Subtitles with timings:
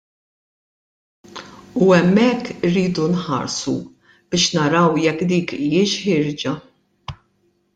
[1.83, 3.75] U hemmhekk irridu nħarsu
[4.29, 6.57] biex naraw jekk dik hijiex ħierġa.